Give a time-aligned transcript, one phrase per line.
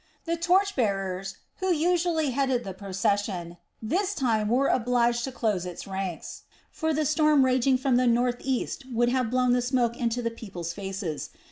[0.25, 5.85] The torch bearers who usually headed the procession this time were obliged to close its
[5.85, 10.31] ranks, for the storm raging from the northeast would have blown the smoke into the
[10.31, 11.29] people's faces.